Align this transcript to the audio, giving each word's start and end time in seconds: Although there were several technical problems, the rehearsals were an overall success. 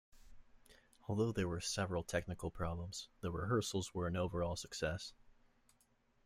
Although 1.07 1.31
there 1.31 1.47
were 1.47 1.61
several 1.61 2.03
technical 2.03 2.49
problems, 2.49 3.09
the 3.19 3.31
rehearsals 3.31 3.93
were 3.93 4.07
an 4.07 4.17
overall 4.17 4.55
success. 4.55 5.13